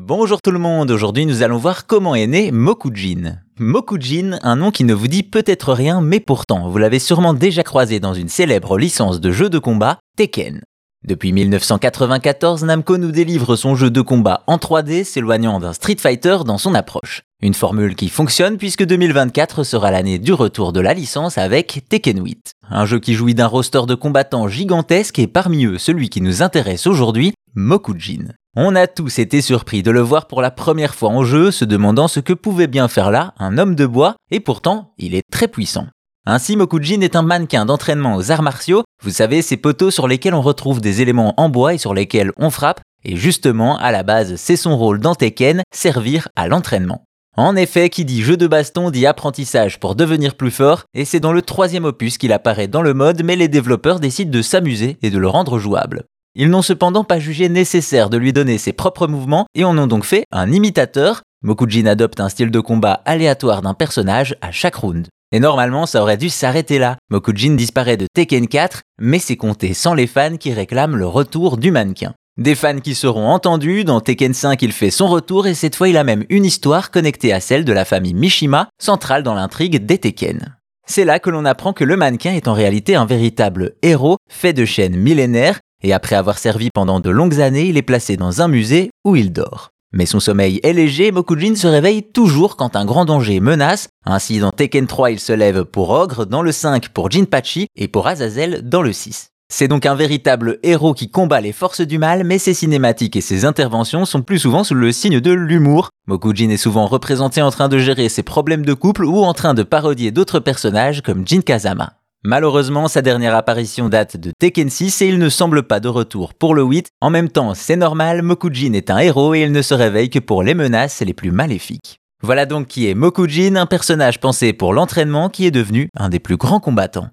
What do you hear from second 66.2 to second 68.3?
s'arrêter là. Mokujin disparaît de